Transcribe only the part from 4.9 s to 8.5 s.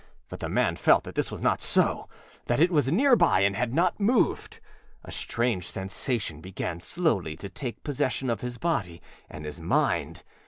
A strange sensation began slowly to take possession of